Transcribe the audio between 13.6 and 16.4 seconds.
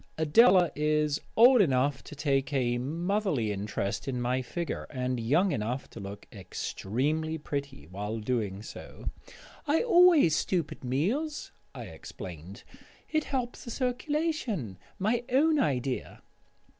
the circulation. My own idea."